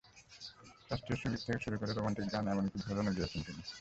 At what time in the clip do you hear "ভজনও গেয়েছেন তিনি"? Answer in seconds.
2.85-3.61